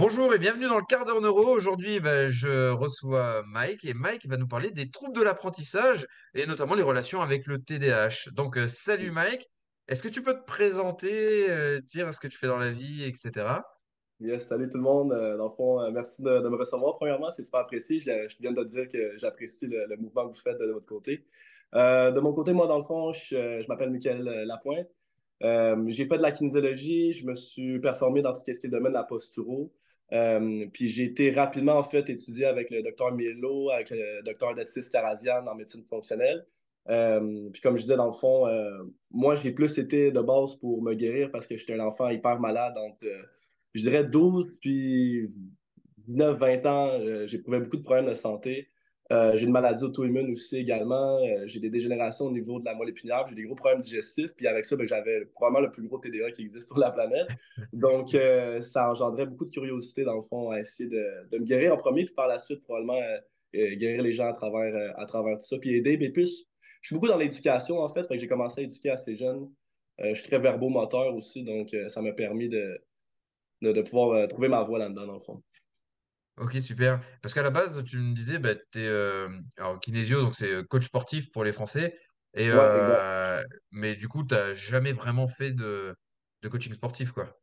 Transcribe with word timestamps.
Bonjour 0.00 0.32
et 0.32 0.38
bienvenue 0.38 0.64
dans 0.64 0.78
le 0.78 0.84
quart 0.88 1.04
d'heure 1.04 1.20
neuro. 1.20 1.44
Aujourd'hui, 1.44 2.00
ben, 2.00 2.30
je 2.30 2.70
reçois 2.70 3.42
Mike 3.46 3.84
et 3.84 3.92
Mike 3.92 4.26
va 4.30 4.38
nous 4.38 4.48
parler 4.48 4.70
des 4.70 4.88
troubles 4.88 5.14
de 5.14 5.22
l'apprentissage 5.22 6.06
et 6.34 6.46
notamment 6.46 6.74
les 6.74 6.82
relations 6.82 7.20
avec 7.20 7.46
le 7.46 7.58
TDAH. 7.58 8.30
Donc, 8.32 8.56
euh, 8.56 8.66
salut 8.66 9.10
Mike, 9.10 9.46
est-ce 9.88 10.02
que 10.02 10.08
tu 10.08 10.22
peux 10.22 10.32
te 10.32 10.46
présenter, 10.46 11.50
euh, 11.50 11.80
dire 11.82 12.14
ce 12.14 12.18
que 12.18 12.28
tu 12.28 12.38
fais 12.38 12.46
dans 12.46 12.56
la 12.56 12.70
vie, 12.70 13.04
etc. 13.04 13.46
Yes, 14.20 14.46
salut 14.46 14.70
tout 14.70 14.78
le 14.78 14.84
monde. 14.84 15.12
Euh, 15.12 15.36
dans 15.36 15.48
le 15.48 15.50
fond, 15.50 15.92
merci 15.92 16.22
de, 16.22 16.48
me 16.48 16.56
recevoir. 16.56 16.96
Premièrement, 16.96 17.30
c'est 17.30 17.42
super 17.42 17.60
apprécié. 17.60 18.00
Je, 18.00 18.26
je 18.26 18.36
viens 18.40 18.52
de 18.52 18.62
te 18.64 18.68
dire 18.68 18.88
que 18.88 19.18
j'apprécie 19.18 19.66
le, 19.66 19.98
mouvement 19.98 20.30
que 20.30 20.34
vous 20.34 20.42
faites 20.42 20.58
de, 20.58 20.64
de 20.64 20.72
votre 20.72 20.86
côté. 20.86 21.26
De 21.74 22.20
mon 22.20 22.32
côté, 22.32 22.54
moi, 22.54 22.66
dans 22.66 22.78
le 22.78 22.84
fond, 22.84 23.12
je, 23.12 23.68
m'appelle 23.68 23.90
Michael 23.90 24.22
Lapointe. 24.46 24.88
J'ai 25.42 26.06
fait 26.06 26.16
de 26.16 26.22
la 26.22 26.32
kinésiologie. 26.32 27.12
Je 27.12 27.26
me 27.26 27.34
suis 27.34 27.78
performé 27.80 28.22
dans 28.22 28.32
tout 28.32 28.38
ce 28.38 28.44
qui 28.44 28.50
est 28.50 28.64
le 28.64 28.70
domaine 28.70 28.92
de 28.92 28.96
la 28.96 29.04
posturo. 29.04 29.70
Euh, 30.12 30.66
puis 30.72 30.88
j'ai 30.88 31.04
été 31.04 31.30
rapidement, 31.30 31.76
en 31.76 31.82
fait, 31.82 32.08
étudié 32.10 32.46
avec 32.46 32.70
le 32.70 32.82
docteur 32.82 33.12
Milo, 33.12 33.70
avec 33.70 33.90
le 33.90 34.22
docteur 34.22 34.54
Datis 34.54 34.88
Tarazian 34.90 35.46
en 35.46 35.54
médecine 35.54 35.84
fonctionnelle. 35.84 36.44
Euh, 36.88 37.48
puis 37.52 37.60
comme 37.60 37.76
je 37.76 37.82
disais, 37.82 37.96
dans 37.96 38.06
le 38.06 38.12
fond, 38.12 38.46
euh, 38.46 38.82
moi, 39.10 39.36
j'ai 39.36 39.52
plus 39.52 39.78
été 39.78 40.10
de 40.10 40.20
base 40.20 40.56
pour 40.56 40.82
me 40.82 40.94
guérir 40.94 41.30
parce 41.30 41.46
que 41.46 41.56
j'étais 41.56 41.74
un 41.74 41.80
enfant 41.80 42.08
hyper 42.08 42.40
malade 42.40 42.74
entre 42.76 43.06
je 43.72 43.82
dirais 43.82 44.02
12 44.02 44.56
puis 44.60 45.28
19, 46.08 46.38
20 46.38 46.66
ans, 46.66 47.26
j'éprouvais 47.26 47.60
beaucoup 47.60 47.76
de 47.76 47.82
problèmes 47.82 48.06
de 48.06 48.14
santé. 48.14 48.68
Euh, 49.12 49.36
j'ai 49.36 49.44
une 49.44 49.52
maladie 49.52 49.82
auto-immune 49.82 50.30
aussi 50.30 50.56
également. 50.56 51.18
Euh, 51.18 51.46
j'ai 51.46 51.58
des 51.58 51.70
dégénérations 51.70 52.26
au 52.26 52.30
niveau 52.30 52.60
de 52.60 52.64
la 52.64 52.74
moelle 52.74 52.90
épinière. 52.90 53.26
J'ai 53.28 53.34
des 53.34 53.42
gros 53.42 53.56
problèmes 53.56 53.80
digestifs. 53.80 54.34
Puis 54.36 54.46
avec 54.46 54.64
ça, 54.64 54.76
ben, 54.76 54.86
j'avais 54.86 55.24
probablement 55.34 55.66
le 55.66 55.72
plus 55.72 55.82
gros 55.82 55.98
TDA 55.98 56.30
qui 56.30 56.42
existe 56.42 56.68
sur 56.68 56.78
la 56.78 56.92
planète. 56.92 57.26
Donc, 57.72 58.14
euh, 58.14 58.60
ça 58.60 58.90
engendrait 58.90 59.26
beaucoup 59.26 59.46
de 59.46 59.50
curiosité, 59.50 60.04
dans 60.04 60.14
le 60.14 60.22
fond, 60.22 60.50
à 60.50 60.60
essayer 60.60 60.88
de, 60.88 61.28
de 61.28 61.38
me 61.38 61.44
guérir 61.44 61.74
en 61.74 61.76
premier. 61.76 62.04
Puis 62.04 62.14
par 62.14 62.28
la 62.28 62.38
suite, 62.38 62.60
probablement, 62.62 63.00
guérir 63.52 64.02
les 64.02 64.12
gens 64.12 64.26
à 64.26 64.32
travers, 64.32 64.94
à 64.96 65.06
travers 65.06 65.38
tout 65.38 65.46
ça. 65.46 65.58
Puis 65.58 65.74
aider. 65.74 65.96
Mais 65.98 66.10
plus, 66.10 66.46
je 66.80 66.86
suis 66.86 66.94
beaucoup 66.94 67.08
dans 67.08 67.18
l'éducation, 67.18 67.80
en 67.80 67.88
fait. 67.88 68.06
fait 68.06 68.14
que 68.14 68.20
j'ai 68.20 68.28
commencé 68.28 68.60
à 68.60 68.64
éduquer 68.64 68.90
assez 68.90 69.16
jeune. 69.16 69.50
Je 69.98 70.14
suis 70.14 70.28
très 70.28 70.38
verbomoteur 70.38 71.14
aussi. 71.16 71.42
Donc, 71.42 71.74
ça 71.88 72.00
m'a 72.00 72.12
permis 72.12 72.48
de 72.48 72.80
de, 73.62 73.72
de 73.72 73.82
pouvoir 73.82 74.26
trouver 74.28 74.48
ma 74.48 74.62
voie 74.62 74.78
là-dedans, 74.78 75.06
dans 75.06 75.14
le 75.14 75.18
fond. 75.18 75.42
Ok, 76.40 76.56
super. 76.62 77.00
Parce 77.22 77.34
qu'à 77.34 77.42
la 77.42 77.50
base, 77.50 77.84
tu 77.84 77.98
me 77.98 78.14
disais, 78.14 78.38
bah, 78.38 78.54
tu 78.72 78.80
es 78.80 78.88
alors, 79.58 79.78
kinésio, 79.80 80.22
donc 80.22 80.34
c'est 80.34 80.66
coach 80.68 80.86
sportif 80.86 81.30
pour 81.32 81.44
les 81.44 81.52
Français. 81.52 81.98
Et, 82.34 82.48
Ouais, 82.50 82.70
exact. 82.76 83.02
euh, 83.02 83.42
mais 83.72 83.94
du 83.96 84.08
coup, 84.08 84.24
tu 84.24 84.34
n'as 84.34 84.54
jamais 84.54 84.92
vraiment 84.92 85.28
fait 85.28 85.52
de, 85.52 85.94
de 86.42 86.48
coaching 86.48 86.72
sportif, 86.74 87.12
quoi. 87.12 87.40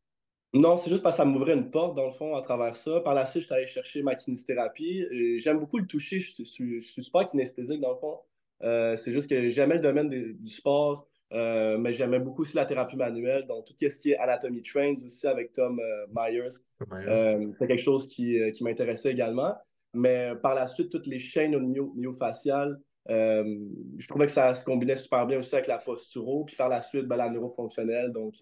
Non, 0.54 0.78
c'est 0.78 0.90
juste 0.90 1.04
parce 1.04 1.16
que 1.16 1.18
ça 1.24 1.26
m'ouvrait 1.26 1.54
une 1.54 1.70
porte, 1.72 1.96
dans 1.96 2.06
le 2.06 2.12
fond, 2.12 2.36
à 2.36 2.42
travers 2.42 2.76
ça. 2.76 3.02
Par 3.02 3.14
la 3.14 3.26
suite, 3.26 3.42
je 3.42 3.48
suis 3.48 3.54
allé 3.56 3.68
chercher 3.68 4.02
ma 4.02 4.16
kinésithérapie. 4.16 5.06
Et 5.12 5.40
J'aime 5.40 5.60
beaucoup 5.60 5.78
le 5.78 5.86
toucher. 5.88 6.20
Je, 6.20 6.32
suis 6.44 6.82
je 6.82 6.88
suis 6.88 7.04
super 7.04 7.28
kinesthésique, 7.28 7.82
dans 7.82 7.92
le 7.94 7.98
fond. 8.00 8.20
Euh, 8.64 8.96
c'est 8.98 9.12
juste 9.12 9.30
que 9.30 9.50
j'aimais 9.50 9.76
le 9.76 9.82
domaine 9.82 10.10
des- 10.10 10.34
du 10.34 10.52
sport, 10.52 11.08
euh, 11.34 11.78
mais 11.78 11.94
j'aimais 11.94 12.20
beaucoup 12.20 12.44
aussi 12.44 12.56
la 12.56 12.66
thérapie 12.66 12.96
manuelle. 12.96 13.46
Donc, 13.48 13.66
tout 13.66 13.76
ce 13.80 13.98
qui 13.98 14.12
est 14.12 14.18
Anatomy 14.18 14.62
Trains 14.62 14.96
aussi 15.06 15.28
avec 15.28 15.52
Tom 15.52 15.80
euh, 15.80 16.06
Myers. 16.16 16.48
Euh, 17.10 17.52
c'est 17.60 17.68
quelque 17.68 17.82
chose 17.82 18.08
qui, 18.08 18.40
qui 18.52 18.64
m'intéressait 18.64 19.12
également. 19.12 19.56
Mais 19.94 20.34
par 20.42 20.56
la 20.56 20.68
suite, 20.68 20.92
toutes 20.92 21.08
les 21.08 21.20
chaînes 21.20 21.58
myofaciales, 21.96 22.80
je 23.10 24.08
trouvais 24.08 24.26
que 24.26 24.32
ça 24.32 24.54
se 24.54 24.64
combinait 24.64 24.96
super 24.96 25.26
bien 25.26 25.40
aussi 25.40 25.56
avec 25.56 25.68
la 25.68 25.78
posturo. 25.78 26.46
Puis 26.46 26.56
par 26.56 26.70
la 26.70 26.82
suite, 26.82 27.06
ben, 27.06 27.16
la 27.16 27.30
neurofonctionnelle. 27.30 28.12
Donc, 28.12 28.36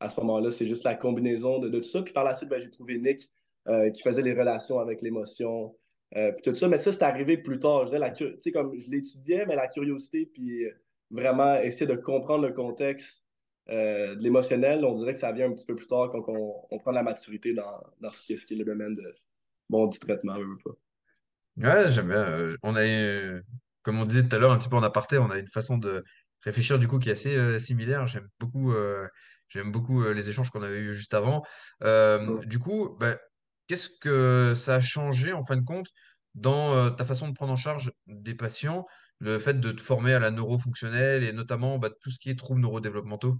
à 0.00 0.08
ce 0.08 0.18
moment-là, 0.20 0.50
c'est 0.50 0.66
juste 0.66 0.84
la 0.84 0.94
combinaison 0.94 1.58
de, 1.58 1.68
de 1.68 1.78
tout 1.78 1.88
ça. 1.88 2.02
Puis 2.02 2.12
par 2.12 2.24
la 2.24 2.34
suite, 2.34 2.48
ben, 2.48 2.60
j'ai 2.60 2.70
trouvé 2.70 2.98
Nick 2.98 3.30
qui 3.94 4.02
faisait 4.02 4.22
les 4.22 4.32
relations 4.32 4.80
avec 4.80 5.00
l'émotion, 5.00 5.76
euh, 6.16 6.32
puis 6.32 6.42
tout 6.42 6.54
ça. 6.54 6.66
Mais 6.66 6.78
ça, 6.78 6.90
c'est 6.90 7.02
arrivé 7.02 7.36
plus 7.36 7.58
tard. 7.58 7.82
Je 7.82 7.86
dirais, 7.86 7.98
la, 8.00 8.10
cu- 8.10 8.34
tu 8.34 8.40
sais, 8.40 8.50
comme 8.50 8.74
je 8.80 8.90
l'étudiais, 8.90 9.44
mais 9.46 9.54
la 9.54 9.68
curiosité, 9.68 10.26
puis 10.26 10.64
vraiment 11.10 11.56
essayer 11.60 11.86
de 11.86 11.96
comprendre 11.96 12.46
le 12.46 12.52
contexte 12.52 13.24
euh, 13.68 14.14
de 14.14 14.22
l'émotionnel, 14.22 14.84
on 14.84 14.94
dirait 14.94 15.14
que 15.14 15.20
ça 15.20 15.32
vient 15.32 15.48
un 15.48 15.52
petit 15.52 15.66
peu 15.66 15.76
plus 15.76 15.86
tard 15.86 16.10
quand 16.10 16.24
on, 16.28 16.66
on 16.70 16.78
prend 16.78 16.92
la 16.92 17.02
maturité 17.02 17.52
dans, 17.52 17.80
dans 18.00 18.12
ce 18.12 18.22
qui 18.22 18.32
est, 18.32 18.36
ce 18.36 18.46
qui 18.46 18.54
est 18.54 18.56
le 18.56 18.64
domaine 18.64 18.94
de, 18.94 19.14
bon, 19.68 19.86
du 19.86 19.98
traitement. 19.98 20.36
Ouais, 21.56 21.90
j'aime 21.90 22.08
bien. 22.08 22.26
Euh, 22.26 22.56
on 22.62 22.76
a, 22.76 22.82
comme 23.82 24.00
on 24.00 24.04
disait 24.04 24.26
tout 24.26 24.34
à 24.34 24.38
l'heure, 24.38 24.52
un 24.52 24.58
petit 24.58 24.68
peu 24.68 24.76
en 24.76 24.82
aparté, 24.82 25.18
on 25.18 25.30
a 25.30 25.38
une 25.38 25.48
façon 25.48 25.78
de 25.78 26.04
réfléchir 26.42 26.78
du 26.78 26.88
coup 26.88 26.98
qui 26.98 27.10
est 27.10 27.12
assez 27.12 27.36
euh, 27.36 27.58
similaire. 27.58 28.06
J'aime 28.06 28.28
beaucoup, 28.38 28.72
euh, 28.72 29.06
j'aime 29.48 29.70
beaucoup 29.70 30.02
les 30.04 30.30
échanges 30.30 30.50
qu'on 30.50 30.62
avait 30.62 30.78
eus 30.78 30.92
juste 30.92 31.14
avant. 31.14 31.42
Du 32.46 32.58
coup, 32.58 32.96
bah, 32.98 33.18
qu'est-ce 33.66 33.88
que 33.88 34.54
ça 34.54 34.76
a 34.76 34.80
changé 34.80 35.32
en 35.32 35.44
fin 35.44 35.56
de 35.56 35.64
compte 35.64 35.88
dans 36.34 36.90
ta 36.92 37.04
façon 37.04 37.28
de 37.28 37.34
prendre 37.34 37.52
en 37.52 37.56
charge 37.56 37.92
des 38.06 38.34
patients, 38.34 38.86
le 39.20 39.38
fait 39.38 39.60
de 39.60 39.72
te 39.72 39.80
former 39.80 40.14
à 40.14 40.18
la 40.18 40.30
neurofonctionnelle 40.30 41.24
et 41.24 41.32
notamment 41.32 41.78
bah, 41.78 41.90
tout 41.90 42.10
ce 42.10 42.18
qui 42.18 42.30
est 42.30 42.38
troubles 42.38 42.60
neurodéveloppementaux? 42.62 43.36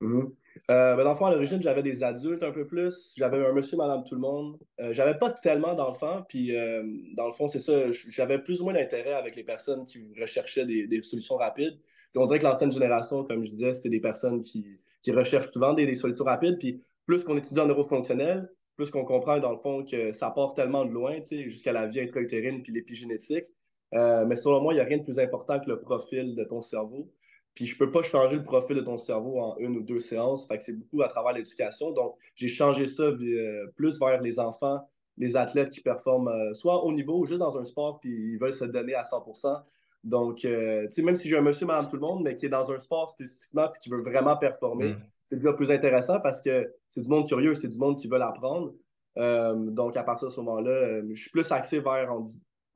Mhm. 0.00 0.34
Euh, 0.70 0.96
ben, 0.96 1.04
dans 1.04 1.10
le 1.10 1.16
fond, 1.16 1.26
à 1.26 1.30
l'origine, 1.32 1.62
j'avais 1.62 1.82
des 1.82 2.02
adultes 2.02 2.42
un 2.42 2.52
peu 2.52 2.66
plus. 2.66 3.12
J'avais 3.16 3.44
un 3.44 3.52
monsieur, 3.52 3.76
madame, 3.76 4.02
tout 4.04 4.14
le 4.14 4.20
monde. 4.20 4.58
Euh, 4.80 4.92
j'avais 4.92 5.18
pas 5.18 5.30
tellement 5.30 5.74
d'enfants. 5.74 6.24
Puis, 6.28 6.56
euh, 6.56 6.82
dans 7.16 7.26
le 7.26 7.32
fond, 7.32 7.48
c'est 7.48 7.58
ça. 7.58 7.92
J'avais 7.92 8.38
plus 8.42 8.60
ou 8.60 8.64
moins 8.64 8.72
d'intérêt 8.72 9.12
avec 9.12 9.36
les 9.36 9.44
personnes 9.44 9.84
qui 9.84 10.00
recherchaient 10.18 10.66
des, 10.66 10.86
des 10.86 11.02
solutions 11.02 11.36
rapides. 11.36 11.78
On 12.16 12.24
dirait 12.26 12.38
que 12.38 12.44
l'ancienne 12.44 12.72
génération, 12.72 13.24
comme 13.24 13.44
je 13.44 13.50
disais, 13.50 13.74
c'est 13.74 13.88
des 13.88 14.00
personnes 14.00 14.40
qui, 14.42 14.80
qui 15.02 15.12
recherchent 15.12 15.52
souvent 15.52 15.74
des, 15.74 15.86
des 15.86 15.94
solutions 15.94 16.24
rapides. 16.24 16.58
Puis, 16.58 16.82
plus 17.06 17.22
qu'on 17.24 17.36
étudie 17.36 17.60
en 17.60 17.66
neurofonctionnel, 17.66 18.50
plus 18.76 18.90
qu'on 18.90 19.04
comprend, 19.04 19.38
dans 19.38 19.52
le 19.52 19.58
fond, 19.58 19.84
que 19.84 20.12
ça 20.12 20.30
part 20.30 20.54
tellement 20.54 20.84
de 20.84 20.90
loin, 20.90 21.18
jusqu'à 21.30 21.72
la 21.72 21.86
vie 21.86 22.00
intra-utérine 22.00 22.62
puis 22.62 22.72
l'épigénétique. 22.72 23.46
Euh, 23.94 24.24
mais 24.26 24.36
selon 24.36 24.60
moi, 24.60 24.72
il 24.72 24.76
n'y 24.76 24.82
a 24.82 24.84
rien 24.84 24.98
de 24.98 25.02
plus 25.02 25.18
important 25.18 25.58
que 25.58 25.68
le 25.68 25.80
profil 25.80 26.34
de 26.34 26.44
ton 26.44 26.60
cerveau. 26.60 27.10
Puis 27.54 27.66
je 27.66 27.76
peux 27.76 27.90
pas 27.90 28.02
changer 28.02 28.36
le 28.36 28.44
profil 28.44 28.76
de 28.76 28.82
ton 28.82 28.96
cerveau 28.96 29.40
en 29.40 29.56
une 29.58 29.76
ou 29.76 29.82
deux 29.82 29.98
séances. 29.98 30.46
Fait 30.46 30.58
que 30.58 30.64
c'est 30.64 30.72
beaucoup 30.72 31.02
à 31.02 31.08
travers 31.08 31.32
l'éducation. 31.32 31.90
Donc, 31.90 32.16
j'ai 32.34 32.48
changé 32.48 32.86
ça 32.86 33.02
euh, 33.02 33.66
plus 33.76 33.98
vers 33.98 34.20
les 34.20 34.38
enfants, 34.38 34.88
les 35.16 35.36
athlètes 35.36 35.70
qui 35.70 35.80
performent 35.80 36.28
euh, 36.28 36.54
soit 36.54 36.84
au 36.84 36.92
niveau 36.92 37.18
ou 37.18 37.26
juste 37.26 37.40
dans 37.40 37.58
un 37.58 37.64
sport, 37.64 37.98
puis 38.00 38.10
ils 38.10 38.38
veulent 38.38 38.54
se 38.54 38.64
donner 38.64 38.94
à 38.94 39.02
100%. 39.02 39.62
Donc, 40.04 40.36
tu 40.36 40.48
sais, 40.90 41.02
même 41.02 41.16
si 41.16 41.28
j'ai 41.28 41.36
un 41.36 41.42
monsieur, 41.42 41.66
madame, 41.66 41.88
tout 41.88 41.96
le 41.96 42.02
monde, 42.02 42.22
mais 42.22 42.36
qui 42.36 42.46
est 42.46 42.50
dans 42.50 42.70
un 42.72 42.78
sport 42.78 43.10
spécifiquement, 43.10 43.68
puis 43.68 43.80
qui 43.82 43.90
veut 43.90 44.00
vraiment 44.00 44.36
performer, 44.36 44.94
Hmm. 44.94 45.00
c'est 45.24 45.36
déjà 45.36 45.52
plus 45.52 45.70
intéressant 45.70 46.20
parce 46.20 46.40
que 46.40 46.72
c'est 46.88 47.02
du 47.02 47.08
monde 47.08 47.28
curieux, 47.28 47.54
c'est 47.54 47.68
du 47.68 47.78
monde 47.78 47.98
qui 47.98 48.08
veut 48.08 48.18
l'apprendre. 48.18 48.72
Euh, 49.18 49.54
donc, 49.54 49.96
à 49.96 50.02
partir 50.02 50.28
de 50.28 50.32
ce 50.32 50.40
moment-là, 50.40 50.70
euh, 50.70 51.02
je 51.10 51.20
suis 51.20 51.30
plus 51.30 51.50
axé 51.52 51.80
vers 51.80 52.12
en 52.12 52.24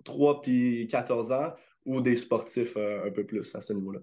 3 0.05 0.43
puis 0.43 0.87
14 0.89 1.33
ans 1.33 1.53
ou 1.85 2.01
des 2.01 2.17
sportifs 2.17 2.77
euh, 2.77 3.07
un 3.07 3.11
peu 3.11 3.25
plus 3.27 3.55
à 3.55 3.61
ce 3.61 3.73
niveau-là. 3.73 4.01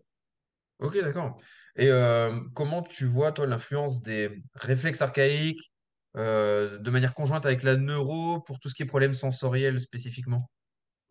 Ok, 0.79 0.99
d'accord. 1.01 1.37
Et 1.75 1.89
euh, 1.89 2.39
comment 2.53 2.81
tu 2.81 3.05
vois, 3.05 3.31
toi, 3.31 3.45
l'influence 3.45 4.01
des 4.01 4.29
réflexes 4.55 5.01
archaïques 5.01 5.71
euh, 6.17 6.77
de 6.77 6.91
manière 6.91 7.13
conjointe 7.13 7.45
avec 7.45 7.63
la 7.63 7.77
neuro 7.77 8.41
pour 8.41 8.59
tout 8.59 8.67
ce 8.67 8.75
qui 8.75 8.83
est 8.83 8.87
problème 8.87 9.13
sensoriel 9.13 9.79
spécifiquement? 9.79 10.49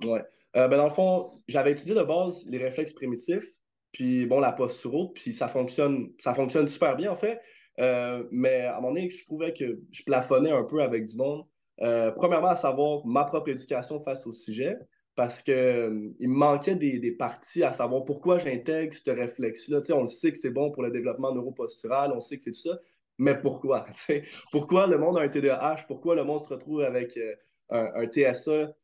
Ouais. 0.05 0.23
Euh, 0.57 0.69
ben 0.69 0.77
dans 0.77 0.85
le 0.85 0.91
fond, 0.91 1.31
j'avais 1.49 1.73
étudié 1.73 1.95
de 1.95 2.03
base 2.03 2.45
les 2.47 2.59
réflexes 2.59 2.93
primitifs, 2.93 3.49
puis 3.93 4.27
bon, 4.27 4.41
la 4.41 4.53
posturo, 4.53 5.11
puis 5.11 5.33
ça 5.33 5.49
fonctionne, 5.49 6.11
ça 6.19 6.35
fonctionne 6.35 6.67
super 6.67 6.97
bien 6.97 7.13
en 7.13 7.17
fait. 7.17 7.41
Euh, 7.79 8.25
mais 8.31 8.63
à 8.63 8.73
un 8.77 8.81
moment 8.81 8.95
donné, 8.95 9.09
je 9.11 9.25
trouvais 9.25 9.53
que 9.53 9.81
je 9.91 10.03
plafonnais 10.03 10.51
un 10.51 10.65
peu 10.65 10.83
avec 10.83 11.07
du 11.07 11.17
monde. 11.17 11.45
Euh, 11.83 12.11
premièrement, 12.13 12.49
à 12.49 12.57
savoir 12.57 13.07
ma 13.07 13.25
propre 13.25 13.51
éducation 13.51 13.99
face 14.01 14.27
au 14.27 14.33
sujet, 14.33 14.79
parce 15.15 15.43
que 15.43 15.53
euh, 15.53 16.15
il 16.19 16.29
me 16.29 16.35
manquait 16.37 16.75
des, 16.75 16.99
des 16.99 17.13
parties 17.13 17.63
à 17.65 17.73
savoir 17.73 18.05
pourquoi 18.05 18.39
j'intègre 18.39 18.95
ce 18.95 19.11
réflexe-là. 19.11 19.81
Tu 19.81 19.87
sais, 19.89 19.93
on 19.93 20.03
le 20.03 20.07
sait 20.07 20.33
que 20.33 20.39
c'est 20.39 20.51
bon 20.51 20.71
pour 20.71 20.83
le 20.83 20.91
développement 20.91 21.33
neuropostural, 21.35 22.13
on 22.13 22.21
sait 22.21 22.37
que 22.37 22.43
c'est 22.43 22.53
tout 22.53 22.61
ça, 22.61 22.79
mais 23.19 23.39
pourquoi? 23.39 23.87
Pourquoi 24.53 24.87
le 24.87 24.99
monde 24.99 25.19
a 25.19 25.23
un 25.23 25.29
TDAH? 25.29 25.85
Pourquoi 25.89 26.15
le 26.15 26.25
monde 26.25 26.41
se 26.43 26.49
retrouve 26.49 26.83
avec 26.83 27.17
euh, 27.17 27.35
un, 27.71 27.91
un 27.95 28.07
TSA? 28.07 28.75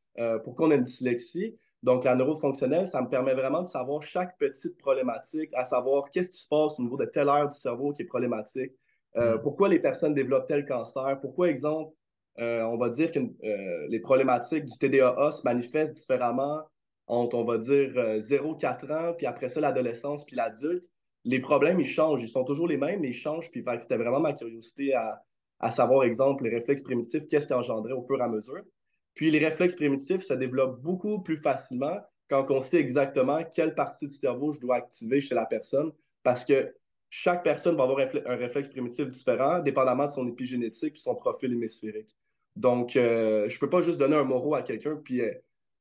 pourquoi 0.45 0.69
on 0.69 0.71
a 0.71 0.77
une 0.77 0.83
dyslexie? 0.85 1.55
Donc, 1.83 2.05
la 2.05 2.15
neurofonctionnelle, 2.15 2.87
ça 2.87 3.03
me 3.03 3.09
permet 3.09 3.35
vraiment 3.35 3.61
de 3.63 3.67
savoir 3.67 4.03
chaque 4.03 4.39
petite 4.39 4.79
problématique, 4.79 5.51
à 5.53 5.67
savoir 5.67 6.11
qu'est-ce 6.11 6.31
qui 6.31 6.39
se 6.39 6.49
passe 6.49 6.79
au 6.79 6.83
niveau 6.83 6.97
de 6.97 7.05
telle 7.05 7.29
aire 7.29 7.49
du 7.49 7.55
cerveau 7.57 7.93
qui 7.93 8.01
est 8.03 8.07
problématique, 8.07 8.73
euh, 9.17 9.37
Hmm. 9.37 9.43
pourquoi 9.43 9.69
les 9.69 9.79
personnes 9.79 10.15
développent 10.15 10.47
tel 10.47 10.65
cancer, 10.65 11.19
pourquoi, 11.21 11.49
exemple, 11.51 11.95
euh, 12.39 12.63
on 12.65 12.77
va 12.77 12.91
dire 12.91 13.13
que 13.13 13.19
euh, 13.19 13.87
les 13.89 14.01
problématiques 14.01 14.65
du 14.67 14.77
TDAA 14.79 15.33
se 15.33 15.43
manifestent 15.45 15.95
différemment 15.95 16.63
entre, 17.07 17.37
on 17.37 17.45
va 17.45 17.59
dire, 17.59 17.93
euh, 17.97 18.19
0-4 18.19 18.93
ans, 18.93 19.15
puis 19.17 19.27
après 19.27 19.49
ça, 19.49 19.61
l'adolescence, 19.61 20.25
puis 20.25 20.37
l'adulte. 20.37 20.91
Les 21.25 21.41
problèmes, 21.41 21.81
ils 21.81 21.87
changent. 21.87 22.23
Ils 22.23 22.29
sont 22.29 22.45
toujours 22.45 22.69
les 22.69 22.77
mêmes, 22.77 23.01
mais 23.01 23.09
ils 23.09 23.15
changent. 23.15 23.51
Puis, 23.51 23.65
c'était 23.81 23.97
vraiment 23.97 24.21
ma 24.21 24.33
curiosité 24.33 24.95
à, 24.95 25.23
à 25.61 25.71
savoir, 25.71 26.05
exemple, 26.05 26.45
les 26.45 26.51
réflexes 26.51 26.83
primitifs, 26.83 27.27
qu'est-ce 27.27 27.47
qui 27.47 27.53
engendrait 27.53 27.93
au 27.93 28.03
fur 28.03 28.19
et 28.19 28.23
à 28.23 28.29
mesure. 28.29 28.63
Puis 29.15 29.31
les 29.31 29.39
réflexes 29.39 29.75
primitifs 29.75 30.23
se 30.23 30.35
développent 30.35 30.81
beaucoup 30.83 31.23
plus 31.23 31.39
facilement 31.39 31.99
quand 32.29 32.51
on 32.51 32.61
sait 32.61 32.77
exactement 32.77 33.43
quelle 33.45 33.75
partie 33.75 34.07
du 34.07 34.15
cerveau 34.15 34.53
je 34.53 34.61
dois 34.61 34.77
activer 34.77 35.21
chez 35.21 35.35
la 35.35 35.47
personne, 35.47 35.91
parce 36.23 36.45
que 36.45 36.75
chaque 37.09 37.43
personne 37.43 37.77
va 37.77 37.85
avoir 37.85 38.01
un 38.01 38.37
réflexe 38.37 38.69
primitif 38.69 39.07
différent, 39.09 39.61
dépendamment 39.61 40.07
de 40.07 40.11
son 40.11 40.29
épigénétique 40.29 40.97
son 40.97 41.15
profil 41.15 41.53
hémisphérique. 41.53 42.15
Donc, 42.57 42.97
euh, 42.97 43.49
je 43.49 43.59
peux 43.59 43.69
pas 43.69 43.83
juste 43.83 43.99
donner 43.99 44.17
un 44.17 44.25
moro 44.25 44.55
à 44.55 44.63
quelqu'un 44.63 44.97
puis, 44.97 45.21
euh, 45.21 45.33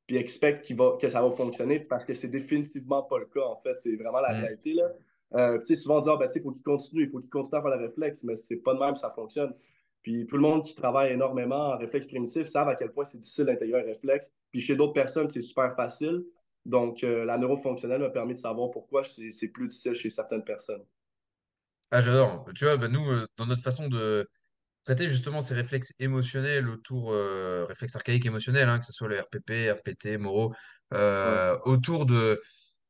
puis 0.06 0.18
expect 0.18 0.72
va, 0.74 0.98
que 1.00 1.10
ça 1.10 1.22
va 1.22 1.32
fonctionner 1.32 1.80
parce 1.80 2.06
que 2.06 2.14
c'est 2.14 2.28
définitivement 2.28 3.04
pas 3.04 3.18
le 3.18 3.26
cas, 3.26 3.46
en 3.46 3.56
fait. 3.56 3.76
C'est 3.82 3.96
vraiment 3.96 4.20
la 4.20 4.34
réalité, 4.34 4.74
là. 4.74 4.90
Euh, 5.34 5.58
tu 5.60 5.74
sais, 5.74 5.76
souvent, 5.76 5.98
on 5.98 6.02
dit, 6.02 6.10
ah, 6.12 6.18
ben, 6.18 6.30
il 6.34 6.42
faut 6.42 6.52
qu'il 6.52 6.64
continue, 6.64 7.04
il 7.04 7.10
faut 7.10 7.20
qu'il 7.20 7.30
continue 7.30 7.58
à 7.58 7.62
faire 7.62 7.72
le 7.72 7.84
réflexe, 7.84 8.24
mais 8.24 8.36
c'est 8.36 8.58
pas 8.58 8.74
de 8.74 8.80
même 8.80 8.94
que 8.94 9.00
ça 9.00 9.10
fonctionne. 9.10 9.54
Puis 10.02 10.28
tout 10.28 10.36
le 10.36 10.44
monde 10.44 10.64
qui 10.64 10.76
travaille 10.76 11.14
énormément 11.14 11.74
en 11.74 11.78
réflexe 11.78 12.06
primitif 12.06 12.48
savent 12.48 12.70
à 12.70 12.76
quel 12.76 12.92
point 12.92 13.04
c'est 13.04 13.18
difficile 13.18 13.46
d'intégrer 13.46 13.82
un 13.82 13.86
réflexe. 13.86 14.34
Puis 14.52 14.62
chez 14.62 14.76
d'autres 14.76 14.94
personnes, 14.94 15.28
c'est 15.28 15.42
super 15.42 15.76
facile. 15.76 16.24
Donc, 16.66 17.04
euh, 17.04 17.26
la 17.26 17.38
neurofonctionnelle 17.38 18.02
m'a 18.02 18.10
permis 18.10 18.34
de 18.34 18.40
savoir 18.40 18.70
pourquoi 18.70 19.02
c'est 19.04 19.48
plus 19.48 19.68
difficile 19.68 19.96
chez 19.96 20.10
certaines 20.10 20.44
personnes. 20.44 20.84
Ah, 21.92 22.02
j'adore. 22.02 22.46
Tu 22.56 22.66
vois, 22.66 22.78
bah, 22.78 22.88
nous, 22.88 23.10
euh, 23.10 23.26
dans 23.38 23.46
notre 23.46 23.64
façon 23.64 23.88
de 23.88 24.28
traiter 24.86 25.08
justement 25.08 25.42
ces 25.42 25.54
réflexes 25.56 25.94
émotionnels 26.00 26.70
autour, 26.70 27.12
euh, 27.14 27.66
réflexes 27.68 27.96
archaïques 27.96 28.26
émotionnels, 28.26 28.70
hein, 28.70 28.80
que 28.80 28.86
ce 28.86 28.94
soit 28.94 29.08
le 29.08 29.20
RPP, 29.20 29.72
RPT, 29.72 30.18
Moro, 30.18 30.50
Ouais. 30.50 30.56
euh, 30.98 31.58
autour 31.66 32.06
de, 32.06 32.42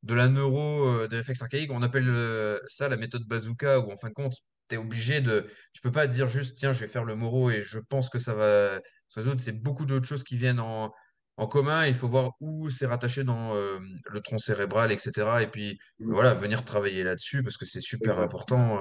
de 0.03 0.13
la 0.13 0.27
neuro, 0.27 0.88
euh, 0.88 1.07
des 1.07 1.18
réflexes 1.18 1.42
archaïques, 1.42 1.71
on 1.71 1.81
appelle 1.81 2.07
euh, 2.09 2.59
ça 2.68 2.89
la 2.89 2.97
méthode 2.97 3.24
bazooka, 3.27 3.80
où 3.80 3.92
en 3.92 3.97
fin 3.97 4.09
de 4.09 4.13
compte, 4.13 4.33
tu 4.69 4.75
es 4.75 4.77
obligé 4.77 5.21
de. 5.21 5.47
Tu 5.74 5.81
peux 5.81 5.92
pas 5.92 6.07
dire 6.07 6.27
juste, 6.27 6.57
tiens, 6.57 6.74
je 6.74 6.81
vais 6.81 6.88
faire 6.88 7.06
le 7.06 7.15
Moro 7.15 7.50
et 7.51 7.62
je 7.62 7.80
pense 7.80 8.09
que 8.09 8.19
ça 8.19 8.33
va 8.33 8.80
se 9.07 9.19
résoudre. 9.19 9.39
C'est 9.39 9.51
beaucoup 9.62 9.86
d'autres 9.86 10.07
choses 10.07 10.24
qui 10.24 10.38
viennent 10.38 10.59
en, 10.59 10.92
en 11.38 11.47
commun. 11.47 11.86
Il 11.86 11.94
faut 11.95 12.07
voir 12.07 12.31
où 12.39 12.69
c'est 12.69 12.86
rattaché 12.88 13.24
dans 13.24 13.56
euh, 13.56 13.80
le 14.12 14.19
tronc 14.21 14.38
cérébral, 14.39 14.92
etc. 14.92 15.44
Et 15.44 15.47
puis, 15.47 15.77
Mhm. 16.00 16.13
voilà, 16.13 16.33
venir 16.33 16.65
travailler 16.65 17.03
là-dessus 17.03 17.44
parce 17.44 17.57
que 17.57 17.65
c'est 17.65 17.81
super 17.81 18.19
important. 18.19 18.80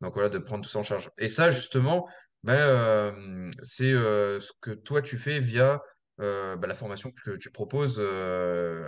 donc 0.00 0.12
voilà, 0.14 0.28
de 0.28 0.38
prendre 0.38 0.62
tout 0.64 0.70
ça 0.70 0.78
en 0.80 0.82
charge. 0.82 1.10
Et 1.18 1.28
ça, 1.28 1.50
justement, 1.50 2.06
ben, 2.44 2.54
euh, 2.56 3.50
c'est 3.62 3.92
ce 3.92 4.52
que 4.60 4.70
toi 4.72 5.02
tu 5.02 5.16
fais 5.18 5.40
via 5.40 5.80
ben, 6.18 6.60
la 6.66 6.74
formation 6.74 7.10
que 7.12 7.36
tu 7.36 7.50
proposes 7.50 8.00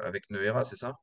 avec 0.05 0.31
Noera, 0.31 0.65
c'est 0.65 0.77
ça? 0.77 0.95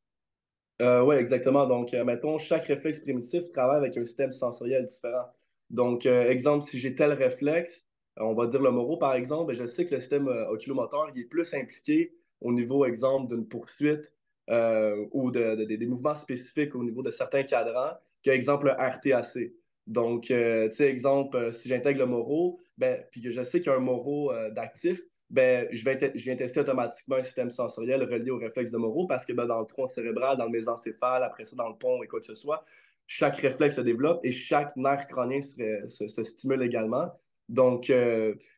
Oui, 0.82 1.16
exactement. 1.16 1.66
Donc, 1.66 1.94
euh, 1.94 2.04
mettons, 2.04 2.38
chaque 2.38 2.66
réflexe 2.66 3.00
primitif 3.00 3.50
travaille 3.52 3.78
avec 3.78 3.96
un 3.98 4.04
système 4.06 4.32
sensoriel 4.32 4.86
différent. 4.86 5.28
Donc, 5.70 6.06
exemple, 6.06 6.66
si 6.66 6.78
j'ai 6.78 6.94
tel 6.94 7.14
réflexe, 7.14 7.88
on 8.18 8.34
va 8.34 8.48
dire 8.48 8.62
le 8.62 8.70
moro 8.72 8.98
par 8.98 9.14
exemple, 9.16 9.54
ben, 9.54 9.56
je 9.56 9.66
sais 9.66 9.86
que 9.86 9.96
le 9.96 10.00
système 10.02 10.28
oculomoteur 10.28 11.10
il 11.16 11.22
est 11.22 11.26
plus 11.26 11.54
impliqué 11.54 12.14
au 12.42 12.52
niveau, 12.52 12.86
exemple, 12.86 13.34
d'une 13.34 13.48
poursuite 13.48 14.14
ou 14.50 15.32
de- 15.32 15.64
des 15.66 15.86
mouvements 15.88 16.16
spécifiques 16.16 16.76
au 16.76 16.84
niveau 16.84 17.02
de 17.02 17.12
certains 17.12 17.44
cadrans 17.44 17.94
que, 18.24 18.32
exemple, 18.32 18.66
le 18.68 18.72
RTAC. 18.74 19.54
Donc, 19.88 20.32
euh, 20.32 20.70
tu 20.70 20.76
sais, 20.78 20.90
exemple, 20.90 21.36
euh, 21.38 21.52
si 21.52 21.68
j'intègre 21.68 22.00
le 22.00 22.06
moro, 22.06 22.60
ben, 22.78 23.04
puis 23.12 23.22
que 23.22 23.32
je 23.32 23.44
sais 23.44 23.60
qu'il 23.60 23.72
y 23.72 23.76
a 23.76 23.78
un 23.78 23.82
moro 23.82 24.32
euh, 24.32 24.50
d'actif, 24.50 25.02
ben, 25.30 25.68
je, 25.72 25.84
vais 25.84 25.98
je 26.16 26.24
viens 26.24 26.36
tester 26.36 26.60
automatiquement 26.60 27.18
un 27.18 27.22
système 27.22 27.50
sensoriel 27.50 28.04
relié 28.04 28.30
au 28.32 28.38
réflexe 28.38 28.72
de 28.72 28.78
Moro 28.78 29.08
parce 29.08 29.26
que 29.26 29.34
ben, 29.34 29.46
dans 29.48 29.60
le 29.60 29.66
tronc 29.66 29.88
cérébral, 29.88 30.38
dans 30.38 30.46
le 30.46 30.52
mésencéphale, 30.52 31.24
après 31.24 31.44
ça, 31.44 31.56
dans 31.56 31.70
le 31.70 31.76
pont 31.76 32.04
et 32.04 32.08
quoi 32.08 32.20
que 32.20 32.26
ce 32.26 32.36
soit, 32.36 32.64
chaque 33.08 33.38
réflexe 33.38 33.76
se 33.76 33.82
développe 33.82 34.24
et 34.24 34.32
chaque 34.32 34.76
nerf 34.78 35.08
crânien 35.08 35.42
se, 35.42 36.08
se- 36.08 36.24
stimule 36.24 36.62
également. 36.62 37.12
Donc, 37.50 37.92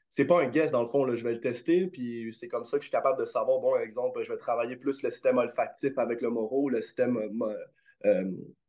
c'est 0.09 0.25
pas 0.25 0.41
un 0.41 0.49
guess 0.49 0.71
dans 0.71 0.81
le 0.81 0.87
fond, 0.87 1.05
là, 1.05 1.15
je 1.15 1.23
vais 1.23 1.33
le 1.33 1.39
tester, 1.39 1.87
puis 1.87 2.33
c'est 2.37 2.47
comme 2.47 2.65
ça 2.65 2.77
que 2.77 2.83
je 2.83 2.89
suis 2.89 2.91
capable 2.91 3.19
de 3.19 3.25
savoir, 3.25 3.59
bon, 3.59 3.75
exemple, 3.77 4.21
je 4.23 4.31
vais 4.31 4.37
travailler 4.37 4.75
plus 4.75 5.01
le 5.01 5.09
système 5.11 5.37
olfactif 5.37 5.97
avec 5.97 6.21
le 6.21 6.29
Moro, 6.29 6.69
le 6.69 6.81
système 6.81 7.17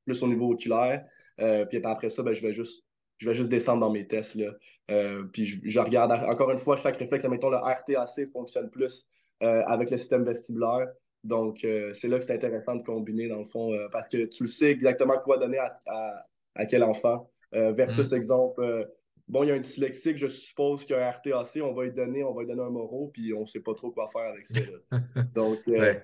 plus 0.07 0.23
au 0.23 0.29
niveau 0.29 0.53
oculaire, 0.53 1.05
puis 1.39 1.81
après 1.85 2.09
ça, 2.09 2.23
ben, 2.23 2.35
je 2.35 2.43
vais 2.43 2.53
juste 2.53 2.85
je 3.19 3.31
vais 3.31 3.35
juste 3.35 3.49
descendre 3.49 3.81
dans 3.81 3.91
mes 3.91 4.07
tests. 4.07 4.35
Là. 4.35 4.53
Euh, 4.91 5.25
puis 5.33 5.47
je, 5.47 5.59
je 5.65 5.81
regarde 5.81 6.13
encore 6.13 6.51
une 6.51 6.59
fois 6.59 6.77
chaque 6.77 6.99
réflexe. 6.99 7.25
Mettons, 7.25 7.49
le 7.49 7.57
RTAC 7.57 8.27
fonctionne 8.31 8.69
plus 8.69 9.09
euh, 9.43 9.63
avec 9.67 9.91
le 9.91 9.97
système 9.97 10.23
vestibulaire. 10.23 10.87
Donc, 11.25 11.65
euh, 11.65 11.95
c'est 11.95 12.09
là 12.09 12.19
que 12.19 12.25
c'est 12.25 12.35
intéressant 12.35 12.77
de 12.77 12.83
combiner, 12.85 13.27
dans 13.27 13.39
le 13.39 13.45
fond, 13.45 13.73
euh, 13.73 13.89
parce 13.91 14.07
que 14.09 14.27
tu 14.27 14.43
le 14.43 14.49
sais 14.51 14.71
exactement 14.71 15.19
quoi 15.19 15.39
donner 15.39 15.57
à, 15.59 15.81
à, 15.87 16.27
à 16.57 16.67
quel 16.67 16.83
enfant. 16.85 17.27
Euh, 17.55 17.73
versus, 17.73 18.11
Hmm. 18.13 18.17
exemple, 18.17 18.61
euh, 18.63 18.85
bon, 19.27 19.45
il 19.45 19.49
y 19.49 19.51
a 19.51 19.55
un 19.55 19.61
dyslexique, 19.61 20.19
je 20.19 20.27
suppose 20.27 20.85
qu'il 20.85 20.95
y 20.95 20.99
a 20.99 21.07
un 21.09 21.11
RTAC, 21.11 21.63
on 21.63 21.73
va 21.73 21.85
lui 21.85 21.93
donner, 21.93 22.23
on 22.23 22.35
va 22.35 22.43
lui 22.43 22.49
donner 22.49 22.63
un 22.63 22.71
moro, 22.71 23.09
puis 23.15 23.33
on 23.33 23.41
ne 23.41 23.47
sait 23.47 23.61
pas 23.61 23.73
trop 23.75 23.91
quoi 23.91 24.09
faire 24.09 24.29
avec 24.31 24.45
ça. 24.47 24.61
là. 24.61 24.99
Donc, 25.35 25.59
euh, 25.69 25.73
Ouais. 25.81 26.03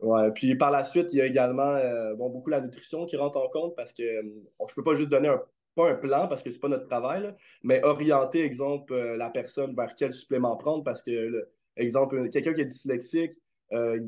Ouais, 0.00 0.30
puis 0.32 0.54
par 0.56 0.70
la 0.70 0.82
suite, 0.84 1.08
il 1.12 1.18
y 1.18 1.20
a 1.20 1.26
également 1.26 1.62
euh, 1.62 2.14
bon, 2.14 2.30
beaucoup 2.30 2.48
la 2.48 2.62
nutrition 2.62 3.04
qui 3.04 3.16
rentre 3.16 3.36
en 3.38 3.48
compte 3.48 3.76
parce 3.76 3.92
que 3.92 4.02
euh, 4.02 4.22
je 4.66 4.74
peux 4.74 4.82
pas 4.82 4.94
juste 4.94 5.10
donner 5.10 5.28
un, 5.28 5.42
pas 5.74 5.90
un 5.90 5.94
plan 5.94 6.26
parce 6.26 6.42
que 6.42 6.50
c'est 6.50 6.58
pas 6.58 6.68
notre 6.68 6.86
travail, 6.86 7.34
mais 7.62 7.82
orienter, 7.84 8.42
exemple, 8.42 8.94
euh, 8.94 9.16
la 9.18 9.28
personne 9.28 9.74
vers 9.76 9.94
quel 9.94 10.12
supplément 10.12 10.56
prendre 10.56 10.84
parce 10.84 11.02
que, 11.02 11.10
le- 11.10 11.50
exemple, 11.76 12.30
quelqu'un 12.30 12.54
qui 12.54 12.62
est 12.62 12.64
dyslexique, 12.64 13.34
euh, 13.72 13.98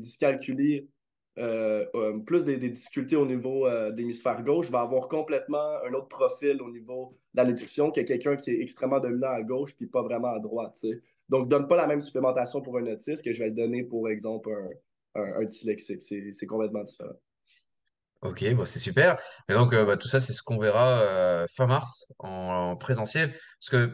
plus 2.25 2.43
des, 2.43 2.57
difficultés 2.57 3.15
au 3.15 3.25
niveau 3.25 3.67
de 3.69 3.95
l'hémisphère 3.95 4.43
gauche, 4.43 4.69
va 4.69 4.81
avoir 4.81 5.07
complètement 5.07 5.77
un 5.85 5.93
autre 5.93 6.07
profil 6.07 6.61
au 6.61 6.69
niveau 6.71 7.13
de 7.33 7.41
la 7.41 7.45
nutrition 7.45 7.91
que 7.91 8.01
quelqu'un 8.01 8.35
qui 8.35 8.51
est 8.51 8.61
extrêmement 8.61 8.99
dominant 8.99 9.29
à 9.29 9.41
gauche 9.41 9.75
puis 9.75 9.87
pas 9.87 10.01
vraiment 10.03 10.29
à 10.29 10.39
droite. 10.39 10.77
Donc, 11.29 11.45
je 11.45 11.49
donne 11.49 11.67
pas 11.67 11.77
la 11.77 11.87
même 11.87 12.01
supplémentation 12.01 12.61
pour 12.61 12.77
un 12.77 12.85
autiste 12.87 13.23
que 13.23 13.33
je 13.33 13.43
vais 13.43 13.51
donner 13.51 13.83
pour 13.83 14.09
exemple 14.09 14.51
un, 14.51 14.69
un, 15.15 15.41
un 15.41 15.43
dyslexique. 15.45 16.01
C'est 16.01 16.45
complètement 16.45 16.83
différent. 16.83 17.13
Ok, 18.21 18.53
bon, 18.53 18.63
c'est 18.65 18.79
super. 18.79 19.19
Et 19.49 19.53
donc, 19.53 19.73
euh, 19.73 19.83
bah, 19.83 19.97
tout 19.97 20.07
ça, 20.07 20.19
c'est 20.19 20.31
ce 20.33 20.41
qu'on 20.41 20.57
verra 20.57 21.01
euh, 21.01 21.45
fin 21.53 21.67
mars 21.67 22.07
en, 22.19 22.29
en 22.29 22.75
présentiel. 22.77 23.31
Parce 23.59 23.69
que 23.69 23.91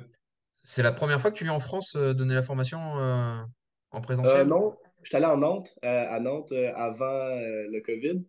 c'est 0.52 0.84
la 0.84 0.92
première 0.92 1.20
fois 1.20 1.32
que 1.32 1.38
tu 1.38 1.46
viens 1.46 1.54
en 1.54 1.60
France 1.60 1.96
euh, 1.96 2.14
donner 2.14 2.36
la 2.36 2.44
formation 2.44 2.80
euh, 3.00 3.34
en 3.92 4.02
présentiel? 4.02 4.48
non, 4.48 4.78
je 5.02 5.10
suis 5.10 5.18
allé 5.18 5.26
en 5.26 5.38
Nantes, 5.38 5.74
à 5.82 6.20
Nantes 6.20 6.52
avant 6.76 7.36
le 7.40 7.80
COVID. 7.82 8.24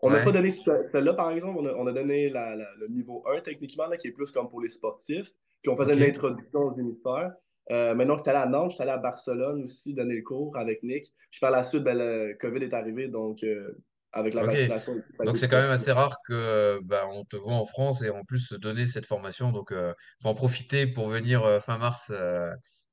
On 0.00 0.10
n'a 0.10 0.22
pas 0.24 0.32
donné 0.32 0.50
ce- 0.50 0.88
celle-là, 0.90 1.14
par 1.14 1.30
exemple. 1.30 1.58
On 1.60 1.66
a, 1.66 1.72
on 1.74 1.86
a 1.86 1.92
donné 1.92 2.28
la- 2.30 2.56
la- 2.56 2.74
le 2.78 2.88
niveau 2.88 3.24
un 3.28 3.40
techniquement, 3.40 3.86
là, 3.86 3.96
qui 3.96 4.08
est 4.08 4.12
plus 4.12 4.30
comme 4.32 4.48
pour 4.50 4.60
les 4.60 4.68
sportifs. 4.68 5.30
Puis 5.62 5.70
on 5.70 5.76
faisait 5.76 5.92
Ok. 5.94 5.98
une 6.00 6.04
introduction 6.04 6.60
aux 6.60 6.78
hémisphères. 6.78 7.32
Euh, 7.70 7.94
maintenant, 7.94 8.16
j'étais 8.16 8.30
allé 8.30 8.40
à 8.40 8.46
Nantes, 8.46 8.72
j'étais 8.72 8.82
allé 8.82 8.92
à 8.92 8.98
Barcelone 8.98 9.64
aussi, 9.64 9.94
donner 9.94 10.16
le 10.16 10.22
cours 10.22 10.56
avec 10.56 10.82
Nick. 10.82 11.12
Puis 11.30 11.40
par 11.40 11.50
la 11.50 11.62
suite, 11.62 11.82
ben, 11.82 11.96
le 11.96 12.36
COVID 12.38 12.62
est 12.62 12.74
arrivé, 12.74 13.08
donc 13.08 13.42
euh, 13.42 13.72
avec 14.12 14.34
la 14.34 14.44
vaccination, 14.44 14.94
Donc, 15.24 15.38
c'est 15.38 15.48
quand 15.48 15.60
même 15.60 15.70
assez 15.70 15.90
rare 15.90 16.16
que 16.28 16.78
bah, 16.82 17.02
on 17.10 17.24
te 17.24 17.36
voit 17.36 17.54
en 17.54 17.64
France 17.64 18.02
et 18.02 18.10
en 18.10 18.22
plus 18.24 18.38
se 18.38 18.54
donner 18.54 18.86
cette 18.86 19.06
formation. 19.06 19.50
Donc, 19.50 19.72
euh, 19.72 19.92
faut 20.22 20.28
en 20.28 20.34
profiter 20.34 20.86
pour 20.86 21.08
venir 21.08 21.44
euh, 21.44 21.60
fin 21.60 21.78
mars, 21.78 22.12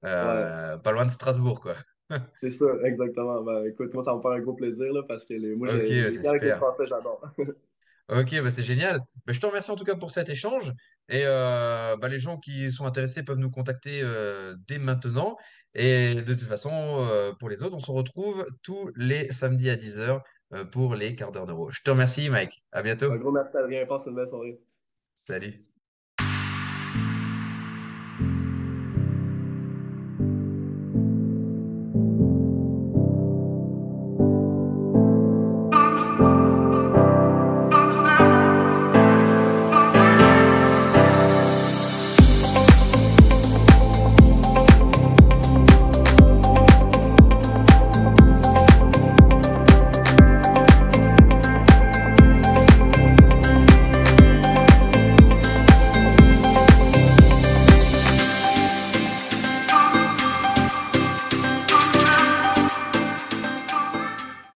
Ouais, 0.03 0.09
pas 0.83 0.91
loin 0.91 1.05
de 1.05 1.12
Strasbourg, 1.12 1.62
quoi. 1.62 1.75
c'est 2.41 2.50
ça, 2.50 2.65
exactement. 2.84 3.43
Ben, 3.43 3.65
écoute, 3.65 3.93
moi, 3.93 4.03
ça 4.03 4.15
me 4.15 4.22
fait 4.22 4.29
un 4.29 4.39
gros 4.39 4.53
plaisir 4.53 4.91
là, 4.91 5.03
parce 5.03 5.25
que 5.25 5.36
les, 5.36 5.55
moi, 5.55 5.69
Ok, 5.69 5.86
j'ai 5.86 6.01
les. 6.01 6.55
Français, 6.55 6.88
j'adore. 6.88 7.22
Ok, 8.10 8.36
bah 8.41 8.50
c'est 8.51 8.63
génial. 8.63 9.00
Bah, 9.25 9.34
je 9.34 9.39
te 9.39 9.46
remercie 9.46 9.72
en 9.72 9.75
tout 9.75 9.84
cas 9.86 9.96
pour 9.96 10.12
cet 10.12 10.29
échange. 10.29 10.72
Et 11.10 11.24
euh, 11.25 11.96
bah, 11.98 12.08
les 12.10 12.20
gens 12.20 12.38
qui 12.38 12.72
sont 12.72 12.86
intéressés 12.86 13.24
peuvent 13.24 13.38
nous 13.38 13.51
contacter 13.51 14.01
euh, 14.03 14.55
dès 14.67 14.79
maintenant. 14.79 15.38
Et 15.74 16.15
de 16.15 16.34
toute 16.34 16.41
façon, 16.48 16.72
euh, 17.10 17.31
pour 17.39 17.50
les 17.50 17.63
autres, 17.63 17.75
on 17.75 17.79
se 17.79 17.91
retrouve 17.91 18.46
tous 18.63 18.91
les 18.96 19.31
samedis 19.31 19.70
à 19.70 19.75
10h 19.75 20.20
pour 20.72 20.96
les 20.96 21.15
quarts 21.15 21.31
d'heure 21.31 21.48
neuro. 21.48 21.72
Je 21.72 21.79
te 21.81 21.89
remercie, 21.91 22.29
Mike. 22.29 22.65
À 22.74 22.79
Un 22.79 22.84
bientôt. 22.84 23.12
gros 23.20 23.31
merci, 23.31 23.55
Adrien. 23.58 23.86
Passe 23.86 24.08
une 24.08 24.15
belle 24.15 24.27
soirée. 24.27 24.60
Salut. 25.27 25.71